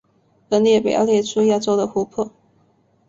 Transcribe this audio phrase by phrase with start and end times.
[0.49, 2.31] 本列表列出亚洲的湖泊。